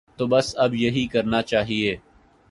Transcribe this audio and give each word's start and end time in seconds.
تو 0.17 0.27
بس 0.27 0.55
اب 0.57 0.75
یہی 0.75 1.05
کرنا 1.07 1.41
چاہیے۔ 1.41 1.95